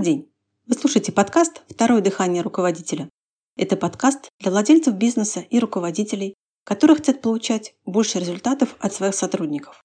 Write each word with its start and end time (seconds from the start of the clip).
день! 0.00 0.30
Вы 0.66 0.74
слушаете 0.74 1.12
подкаст 1.12 1.62
«Второе 1.68 2.00
дыхание 2.00 2.42
руководителя». 2.42 3.08
Это 3.56 3.76
подкаст 3.76 4.28
для 4.38 4.50
владельцев 4.50 4.94
бизнеса 4.94 5.40
и 5.40 5.58
руководителей, 5.58 6.34
которые 6.64 6.96
хотят 6.96 7.20
получать 7.20 7.74
больше 7.84 8.20
результатов 8.20 8.76
от 8.78 8.92
своих 8.92 9.14
сотрудников. 9.14 9.82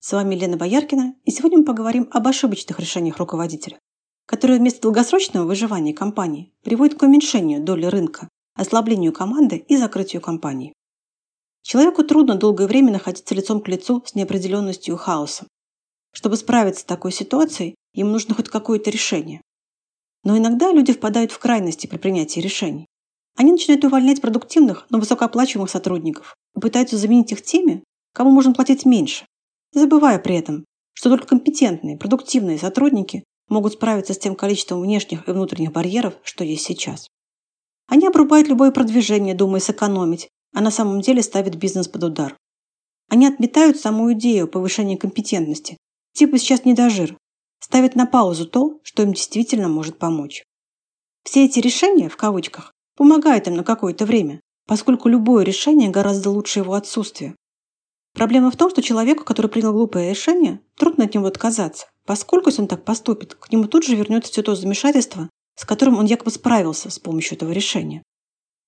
С 0.00 0.12
вами 0.12 0.34
Лена 0.34 0.56
Бояркина, 0.56 1.14
и 1.24 1.30
сегодня 1.30 1.58
мы 1.58 1.64
поговорим 1.64 2.08
об 2.10 2.26
ошибочных 2.26 2.80
решениях 2.80 3.18
руководителя, 3.18 3.78
которые 4.26 4.58
вместо 4.58 4.82
долгосрочного 4.82 5.46
выживания 5.46 5.94
компании 5.94 6.52
приводят 6.64 6.98
к 6.98 7.02
уменьшению 7.02 7.62
доли 7.62 7.86
рынка, 7.86 8.28
ослаблению 8.54 9.12
команды 9.12 9.56
и 9.56 9.76
закрытию 9.76 10.20
компании. 10.20 10.72
Человеку 11.62 12.02
трудно 12.02 12.34
долгое 12.34 12.66
время 12.66 12.90
находиться 12.90 13.34
лицом 13.36 13.60
к 13.60 13.68
лицу 13.68 14.02
с 14.04 14.16
неопределенностью 14.16 14.96
и 14.96 14.98
хаосом. 14.98 15.46
Чтобы 16.12 16.36
справиться 16.36 16.80
с 16.80 16.84
такой 16.84 17.12
ситуацией, 17.12 17.76
им 17.94 18.12
нужно 18.12 18.34
хоть 18.34 18.48
какое-то 18.48 18.90
решение. 18.90 19.40
Но 20.24 20.36
иногда 20.38 20.72
люди 20.72 20.92
впадают 20.92 21.32
в 21.32 21.38
крайности 21.38 21.86
при 21.86 21.98
принятии 21.98 22.40
решений. 22.40 22.86
Они 23.36 23.52
начинают 23.52 23.84
увольнять 23.84 24.20
продуктивных, 24.20 24.86
но 24.90 24.98
высокооплачиваемых 24.98 25.70
сотрудников 25.70 26.34
и 26.56 26.60
пытаются 26.60 26.96
заменить 26.96 27.32
их 27.32 27.42
теми, 27.42 27.82
кому 28.12 28.30
можно 28.30 28.52
платить 28.52 28.84
меньше, 28.84 29.24
забывая 29.72 30.18
при 30.18 30.36
этом, 30.36 30.64
что 30.92 31.08
только 31.08 31.26
компетентные, 31.26 31.96
продуктивные 31.96 32.58
сотрудники 32.58 33.24
могут 33.48 33.74
справиться 33.74 34.14
с 34.14 34.18
тем 34.18 34.34
количеством 34.34 34.80
внешних 34.80 35.28
и 35.28 35.32
внутренних 35.32 35.72
барьеров, 35.72 36.14
что 36.22 36.44
есть 36.44 36.64
сейчас. 36.64 37.08
Они 37.88 38.06
обрубают 38.06 38.48
любое 38.48 38.70
продвижение, 38.70 39.34
думая 39.34 39.60
сэкономить, 39.60 40.28
а 40.54 40.60
на 40.60 40.70
самом 40.70 41.00
деле 41.00 41.22
ставят 41.22 41.56
бизнес 41.56 41.88
под 41.88 42.04
удар. 42.04 42.36
Они 43.08 43.26
отметают 43.26 43.78
саму 43.78 44.12
идею 44.12 44.48
повышения 44.48 44.96
компетентности, 44.96 45.76
типа 46.14 46.38
сейчас 46.38 46.64
не 46.64 46.74
до 46.74 46.88
жир, 46.88 47.16
ставят 47.62 47.94
на 47.94 48.06
паузу 48.06 48.46
то, 48.46 48.80
что 48.82 49.02
им 49.02 49.12
действительно 49.12 49.68
может 49.68 49.98
помочь. 49.98 50.42
Все 51.24 51.44
эти 51.44 51.60
решения, 51.60 52.08
в 52.08 52.16
кавычках, 52.16 52.72
помогают 52.96 53.46
им 53.46 53.54
на 53.54 53.64
какое-то 53.64 54.04
время, 54.04 54.40
поскольку 54.66 55.08
любое 55.08 55.44
решение 55.44 55.88
гораздо 55.88 56.30
лучше 56.30 56.58
его 56.58 56.74
отсутствия. 56.74 57.36
Проблема 58.14 58.50
в 58.50 58.56
том, 58.56 58.68
что 58.70 58.82
человеку, 58.82 59.24
который 59.24 59.46
принял 59.46 59.72
глупое 59.72 60.10
решение, 60.10 60.60
трудно 60.76 61.04
от 61.04 61.14
него 61.14 61.26
отказаться, 61.26 61.86
поскольку 62.04 62.50
если 62.50 62.62
он 62.62 62.68
так 62.68 62.84
поступит, 62.84 63.34
к 63.34 63.50
нему 63.50 63.64
тут 63.64 63.84
же 63.84 63.96
вернется 63.96 64.30
все 64.30 64.42
то 64.42 64.54
замешательство, 64.54 65.30
с 65.54 65.64
которым 65.64 65.98
он 65.98 66.06
якобы 66.06 66.30
справился 66.30 66.90
с 66.90 66.98
помощью 66.98 67.36
этого 67.36 67.52
решения. 67.52 68.02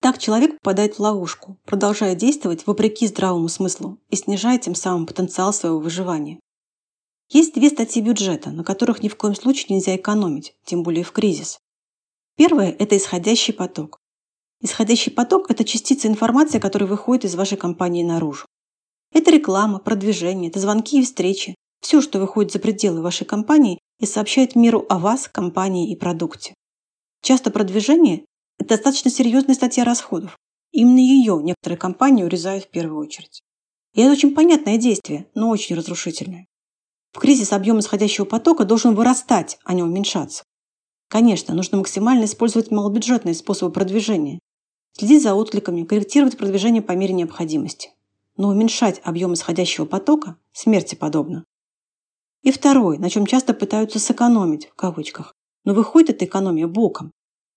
Так 0.01 0.19
человек 0.19 0.59
попадает 0.59 0.95
в 0.95 1.01
ловушку, 1.01 1.59
продолжая 1.65 2.15
действовать 2.15 2.67
вопреки 2.67 3.07
здравому 3.07 3.49
смыслу 3.49 3.99
и 4.11 4.17
снижая 4.17 4.59
тем 4.59 4.75
самым 4.75 5.07
потенциал 5.07 5.53
своего 5.53 5.79
выживания. 5.79 6.41
Есть 7.31 7.55
две 7.55 7.71
статьи 7.71 8.03
бюджета, 8.03 8.51
на 8.51 8.65
которых 8.65 9.03
ни 9.03 9.09
в 9.09 9.17
коем 9.17 9.35
случае 9.35 9.77
нельзя 9.77 9.97
экономить, 9.97 10.55
тем 10.65 10.83
более 10.83 11.05
в 11.05 11.13
кризис. 11.13 11.59
Первое– 12.37 12.71
это 12.79 12.97
исходящий 12.97 13.55
поток. 13.55 13.99
Исходящий 14.61 15.13
поток– 15.13 15.47
это 15.51 15.65
частица 15.65 16.09
информации, 16.09 16.59
которая 16.59 16.89
выходит 16.89 17.25
из 17.25 17.35
вашей 17.35 17.57
компании 17.57 18.03
наружу. 18.03 18.47
Это 19.13 19.31
реклама, 19.31 19.79
продвижение, 19.79 20.51
это 20.51 20.61
звонки 20.61 21.01
и 21.01 21.05
встречи, 21.05 21.55
все, 21.81 22.01
что 22.01 22.19
выходит 22.19 22.53
за 22.53 22.59
пределы 22.59 23.03
вашей 23.03 23.27
компании 23.27 23.79
и 24.01 24.07
сообщает 24.07 24.57
миру 24.57 24.85
о 24.89 24.99
вас, 24.99 25.29
компании 25.29 25.93
и 25.93 25.97
продукте. 25.97 26.55
Часто 27.23 27.51
продвижение– 27.51 28.25
это 28.59 28.71
достаточно 28.71 29.11
серьезная 29.11 29.55
статья 29.55 29.85
расходов. 29.85 30.37
Именно 30.73 30.99
ее 30.99 31.41
некоторые 31.43 31.79
компании 31.79 32.25
урезают 32.25 32.65
в 32.65 32.71
первую 32.71 33.01
очередь. 33.01 33.41
И 33.95 34.01
это 34.01 34.13
очень 34.13 34.35
понятное 34.35 34.77
действие, 34.77 35.29
но 35.35 35.51
очень 35.51 35.77
разрушительное. 35.77 36.47
В 37.15 37.21
кризис 37.21 37.53
объем 37.53 37.79
исходящего 37.79 38.25
потока 38.25 38.65
должен 38.65 38.97
вырастать, 38.97 39.59
а 39.65 39.73
не 39.73 39.85
уменьшаться. 39.85 40.43
Конечно, 41.09 41.55
нужно 41.55 41.79
максимально 41.79 42.25
использовать 42.25 42.73
малобюджетные 42.73 43.37
способы 43.37 43.73
продвижения, 43.73 44.41
следить 44.99 45.23
за 45.23 45.35
откликами, 45.35 45.85
корректировать 45.85 46.37
продвижение 46.37 46.83
по 46.83 46.91
мере 46.91 47.15
необходимости. 47.15 47.91
Но 48.37 48.49
уменьшать 48.49 49.01
объем 49.05 49.35
исходящего 49.35 49.85
потока 49.85 50.37
смерти 50.53 50.97
подобно. 50.97 51.45
И 52.43 52.51
второе, 52.51 52.99
на 52.99 53.09
чем 53.09 53.27
часто 53.27 53.55
пытаются 53.55 54.01
сэкономить, 54.01 54.67
в 54.67 54.75
кавычках, 54.75 55.35
но 55.65 55.73
выходит 55.73 56.11
эта 56.11 56.25
экономия 56.25 56.67
боком. 56.67 57.13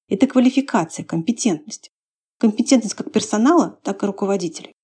Это 0.08 0.28
квалификация, 0.28 1.04
компетентность. 1.04 1.90
Компетентность 2.38 2.94
как 2.94 3.12
персонала, 3.12 3.80
так 3.82 4.04
и 4.04 4.06
руководителей. 4.06 4.77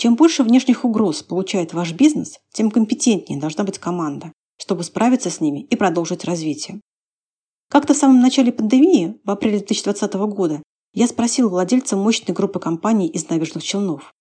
Чем 0.00 0.16
больше 0.16 0.44
внешних 0.44 0.86
угроз 0.86 1.22
получает 1.22 1.74
ваш 1.74 1.92
бизнес, 1.92 2.38
тем 2.54 2.70
компетентнее 2.70 3.38
должна 3.38 3.64
быть 3.64 3.78
команда, 3.78 4.32
чтобы 4.56 4.82
справиться 4.82 5.28
с 5.28 5.42
ними 5.42 5.64
и 5.64 5.76
продолжить 5.76 6.24
развитие. 6.24 6.80
Как-то 7.68 7.92
в 7.92 7.98
самом 7.98 8.22
начале 8.22 8.50
пандемии, 8.50 9.20
в 9.24 9.30
апреле 9.30 9.58
2020 9.58 10.14
года, 10.14 10.62
я 10.94 11.06
спросил 11.06 11.50
владельца 11.50 11.98
мощной 11.98 12.34
группы 12.34 12.58
компаний 12.58 13.08
из 13.08 13.28
набережных 13.28 13.62
Челнов, 13.62 14.14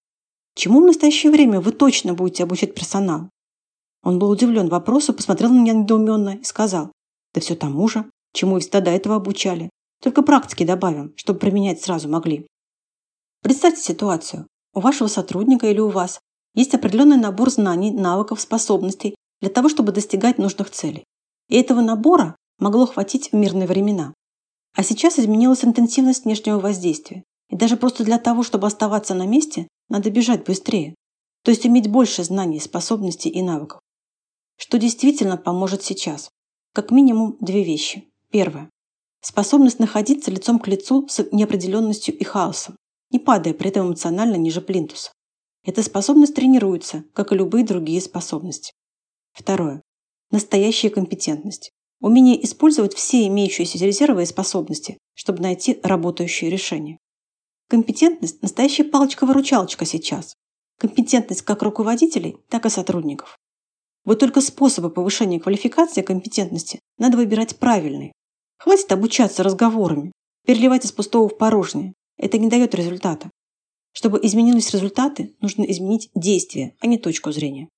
чему 0.54 0.82
в 0.82 0.86
настоящее 0.86 1.32
время 1.32 1.62
вы 1.62 1.72
точно 1.72 2.14
будете 2.14 2.44
обучать 2.44 2.76
персонал? 2.76 3.30
Он 4.04 4.20
был 4.20 4.30
удивлен 4.30 4.68
вопросу, 4.68 5.14
посмотрел 5.14 5.50
на 5.50 5.62
меня 5.62 5.72
недоуменно 5.72 6.40
и 6.42 6.44
сказал, 6.44 6.92
да 7.34 7.40
все 7.40 7.56
тому 7.56 7.88
же, 7.88 8.04
чему 8.34 8.58
и 8.58 8.60
всегда 8.60 8.82
до 8.82 8.92
этого 8.92 9.16
обучали. 9.16 9.70
Только 10.04 10.24
практики 10.24 10.66
добавим, 10.66 11.14
чтобы 11.16 11.40
применять 11.40 11.82
сразу 11.82 12.10
могли. 12.10 12.48
Представьте 13.42 13.82
ситуацию. 13.82 14.46
У 14.74 14.82
вашего 14.82 15.08
сотрудника 15.08 15.68
или 15.68 15.80
у 15.80 15.90
вас 15.90 16.20
есть 16.54 16.74
определенный 16.74 17.18
набор 17.18 17.50
знаний, 17.50 17.92
навыков, 17.92 18.40
способностей 18.40 19.16
для 19.42 19.50
того, 19.50 19.70
чтобы 19.70 19.92
достигать 19.92 20.38
нужных 20.38 20.70
целей. 20.70 21.04
И 21.48 21.56
этого 21.56 21.82
набора 21.82 22.36
могло 22.60 22.86
хватить 22.86 23.32
в 23.32 23.36
мирные 23.36 23.68
времена. 23.68 24.14
А 24.76 24.84
сейчас 24.84 25.18
изменилась 25.18 25.66
интенсивность 25.66 26.26
внешнего 26.26 26.60
воздействия. 26.60 27.24
И 27.50 27.56
даже 27.56 27.78
просто 27.78 28.04
для 28.04 28.20
того, 28.20 28.44
чтобы 28.44 28.68
оставаться 28.68 29.16
на 29.16 29.26
месте, 29.26 29.68
надо 29.90 30.12
бежать 30.12 30.46
быстрее. 30.46 30.94
То 31.44 31.52
есть 31.52 31.66
иметь 31.66 31.90
больше 31.90 32.24
знаний, 32.24 32.60
способностей 32.60 33.30
и 33.30 33.42
навыков. 33.42 33.80
Что 34.58 34.78
действительно 34.78 35.38
поможет 35.38 35.84
сейчас? 35.84 36.30
Как 36.74 36.92
минимум 36.92 37.38
две 37.40 37.64
вещи. 37.64 38.10
Первое. 38.30 38.70
Способность 39.22 39.80
находиться 39.80 40.30
лицом 40.30 40.60
к 40.60 40.68
лицу 40.68 41.08
с 41.08 41.26
неопределенностью 41.32 42.16
и 42.16 42.24
хаосом 42.24 42.76
не 43.12 43.20
падая 43.20 43.54
при 43.54 43.70
этом 43.70 43.88
эмоционально 43.88 44.36
ниже 44.36 44.62
плинтуса. 44.62 45.12
Эта 45.64 45.84
способность 45.84 46.36
тренируется, 46.36 47.04
как 47.14 47.32
и 47.32 47.36
любые 47.36 47.66
другие 47.66 48.02
способности. 48.02 48.74
Второе. 49.34 49.82
Настоящая 50.32 50.90
компетентность. 50.90 51.72
Умение 52.02 52.44
использовать 52.46 52.94
все 52.94 53.28
имеющиеся 53.28 53.78
резервы 53.86 54.24
и 54.24 54.26
способности, 54.26 54.98
чтобы 55.16 55.42
найти 55.42 55.80
работающее 55.84 56.50
решение. 56.50 56.98
Компетентность– 57.68 58.42
настоящая 58.42 58.86
палочка-выручалочка 58.86 59.86
сейчас. 59.86 60.34
Компетентность 60.78 61.42
как 61.42 61.62
руководителей, 61.62 62.38
так 62.48 62.66
и 62.66 62.70
сотрудников. 62.70 63.38
Вот 64.06 64.20
только 64.20 64.40
способы 64.40 64.90
повышения 64.90 65.40
квалификации 65.40 66.02
и 66.02 66.06
компетентности 66.06 66.80
надо 66.98 67.18
выбирать 67.18 67.58
правильные. 67.58 68.14
Хватит 68.58 68.92
обучаться 68.92 69.44
разговорами, 69.44 70.12
переливать 70.46 70.86
из 70.86 70.92
пустого 70.92 71.28
в 71.28 71.38
порожнее, 71.38 71.94
это 72.20 72.38
не 72.38 72.48
дает 72.48 72.76
результата. 72.76 73.32
Чтобы 73.92 74.20
изменились 74.22 74.72
результаты, 74.72 75.36
нужно 75.42 75.64
изменить 75.64 76.12
действия, 76.14 76.76
а 76.80 76.88
не 76.88 76.98
точку 76.98 77.32
зрения. 77.32 77.70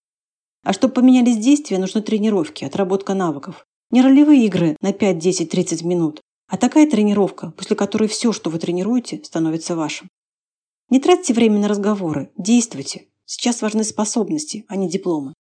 А 0.64 0.74
чтобы 0.74 0.94
поменялись 0.94 1.38
действия, 1.38 1.78
нужны 1.78 2.02
тренировки, 2.02 2.66
отработка 2.66 3.14
навыков. 3.14 3.66
Не 3.90 4.02
ролевые 4.02 4.46
игры 4.46 4.76
на 4.82 4.94
5, 4.94 5.18
10, 5.18 5.50
30 5.50 5.84
минут, 5.84 6.22
а 6.48 6.58
такая 6.58 6.90
тренировка, 6.90 7.52
после 7.52 7.76
которой 7.76 8.08
все, 8.10 8.34
что 8.34 8.50
вы 8.50 8.60
тренируете, 8.60 9.24
становится 9.24 9.76
вашим. 9.76 10.10
Не 10.90 11.00
тратьте 11.00 11.34
время 11.34 11.60
на 11.60 11.68
разговоры, 11.68 12.32
действуйте. 12.38 13.08
Сейчас 13.26 13.62
важны 13.62 13.84
способности, 13.84 14.66
а 14.68 14.76
не 14.76 14.90
дипломы. 14.90 15.34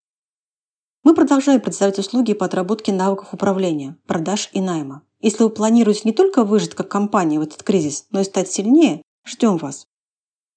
Мы 1.03 1.13
продолжаем 1.13 1.59
представлять 1.59 1.99
услуги 1.99 2.33
по 2.33 2.45
отработке 2.45 2.93
навыков 2.93 3.33
управления, 3.33 3.97
продаж 4.05 4.49
и 4.53 4.61
найма. 4.61 5.03
Если 5.21 5.43
вы 5.43 5.49
планируете 5.49 6.01
не 6.05 6.13
только 6.13 6.43
выжить 6.43 6.73
как 6.73 6.89
компания 6.89 7.39
в 7.39 7.43
этот 7.43 7.61
кризис, 7.63 8.05
но 8.09 8.21
и 8.21 8.23
стать 8.23 8.51
сильнее, 8.51 9.03
ждем 9.25 9.57
вас. 9.57 9.85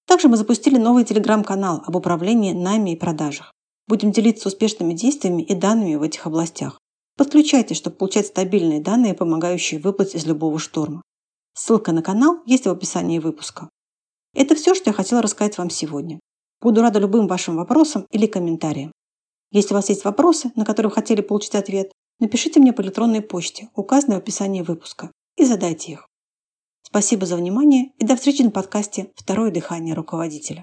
Также 0.06 0.28
мы 0.28 0.36
запустили 0.36 0.78
новый 0.78 1.04
телеграм-канал 1.04 1.82
об 1.86 1.96
управлении 1.96 2.52
нами 2.52 2.92
и 2.92 2.96
продажах. 2.96 3.52
Будем 3.86 4.10
делиться 4.10 4.48
успешными 4.48 4.94
действиями 4.94 5.42
и 5.42 5.54
данными 5.54 5.96
в 5.96 6.02
этих 6.02 6.26
областях. 6.26 6.78
Подключайтесь, 7.16 7.76
чтобы 7.76 7.96
получать 7.96 8.26
стабильные 8.26 8.80
данные, 8.80 9.14
помогающие 9.14 9.78
выплыть 9.78 10.14
из 10.14 10.24
любого 10.24 10.58
шторма. 10.58 11.02
Ссылка 11.54 11.92
на 11.92 12.02
канал 12.02 12.42
есть 12.46 12.66
в 12.66 12.70
описании 12.70 13.18
выпуска. 13.18 13.68
Это 14.34 14.54
все, 14.54 14.74
что 14.74 14.90
я 14.90 14.94
хотела 14.94 15.22
рассказать 15.22 15.58
вам 15.58 15.70
сегодня. 15.70 16.18
Буду 16.60 16.80
рада 16.80 16.98
любым 16.98 17.28
вашим 17.28 17.56
вопросам 17.56 18.06
или 18.10 18.26
комментариям. 18.26 18.90
Если 19.52 19.72
у 19.72 19.76
вас 19.76 19.90
есть 19.90 20.04
вопросы, 20.04 20.50
на 20.56 20.64
которые 20.64 20.88
вы 20.88 20.94
хотели 20.94 21.20
получить 21.20 21.54
ответ, 21.54 21.92
Напишите 22.20 22.60
мне 22.60 22.72
по 22.72 22.80
электронной 22.82 23.22
почте, 23.22 23.70
указанной 23.74 24.16
в 24.16 24.18
описании 24.20 24.62
выпуска, 24.62 25.10
и 25.36 25.44
задайте 25.44 25.92
их. 25.92 26.08
Спасибо 26.82 27.26
за 27.26 27.36
внимание 27.36 27.92
и 27.98 28.04
до 28.04 28.14
встречи 28.14 28.42
на 28.42 28.50
подкасте 28.50 29.10
«Второе 29.16 29.50
дыхание 29.50 29.94
руководителя». 29.94 30.52